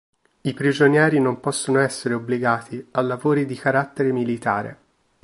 I 0.41 0.53
prigionieri 0.55 1.19
non 1.19 1.39
possono 1.39 1.77
essere 1.77 2.15
obbligati 2.15 2.87
a 2.93 3.01
lavori 3.01 3.45
di 3.45 3.53
carattere 3.53 4.11
militare. 4.11 4.77